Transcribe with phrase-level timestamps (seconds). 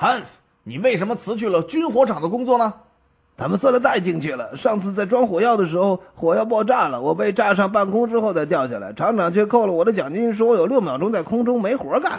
[0.00, 0.26] 汉斯，
[0.64, 2.72] 你为什么辞去了军火厂的工作呢？
[3.36, 4.56] 他们算的太精确了。
[4.56, 12.18] 上次在装火药的时候，火药爆炸了，我被炸上半空之后再掉下来，厂长却扣了我的奖金，说我有六秒钟在空中没活干。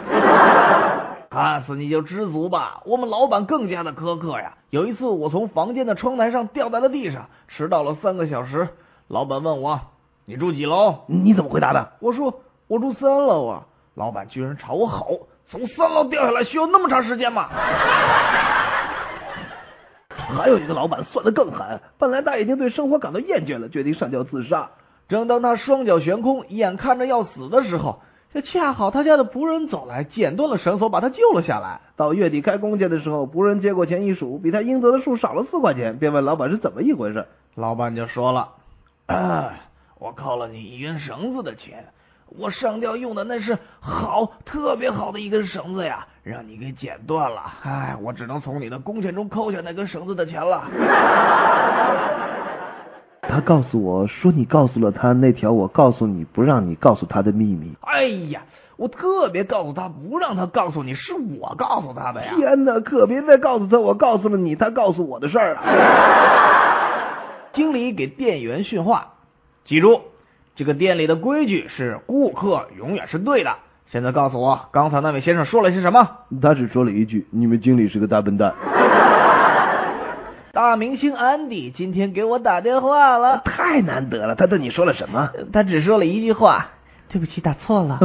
[1.28, 2.82] 汉斯，你就知足吧。
[2.86, 4.54] 我们老板更加的苛刻呀。
[4.70, 8.68] 有一次，我从房间的窗台上掉在了地上，迟到了三个小时。
[9.08, 9.80] 老板问我
[10.24, 11.94] ：“你住几楼？”你怎么回答的？
[11.98, 12.32] 我说
[12.68, 17.48] ：“我住三楼啊。”老板居然朝我吼：“从三楼掉下来需要那么长时间吗？”
[20.08, 24.70] 还有一个老板算的更狠，本来他已经对生活感到厌倦了，决定上吊自杀。
[25.08, 28.00] 正当他双脚悬空，眼看着要死的时候，
[28.32, 31.82] 这恰好他家的仆人走来，剪断了绳索，把他救了下来。
[31.96, 37.26] 到月底开工钱的时候，仆人接过钱一数，比他应得的数少了四块钱，便问老板是怎么一回事。
[37.54, 38.48] 老板就说了
[40.00, 41.88] ：“我扣了你一根绳子的钱。”
[42.38, 47.42] 我上吊用的那是好特别好的一根绳子呀，让你给剪断了。
[47.62, 50.62] 唉，我只能从你的工钱中扣下那根绳子的钱了。
[53.22, 57.74] 他告诉我说，你告诉了他那条我告诉你不让你告诉他的秘密。
[57.80, 58.42] 哎呀，
[58.76, 62.34] 我特别告诉他不让他告诉你，是我告诉他的呀。
[62.36, 65.62] 天哪，可别再告诉他我告诉了你，他告诉我的事儿啊！
[67.54, 69.14] 经理给店员训话，
[69.64, 70.00] 记住。
[70.54, 73.56] 这个店里的规矩是顾客永远是对的。
[73.86, 76.08] 现在告诉我，刚才那位先生说了些什么？
[76.40, 78.54] 他只说了一句：“你们经理是个大笨蛋。”
[80.52, 84.34] 大明星安迪今天给我打电话了，太难得了。
[84.34, 85.30] 他对你说了什么？
[85.52, 86.68] 他只说了一句话
[87.08, 87.98] ：“对不起，打错了。”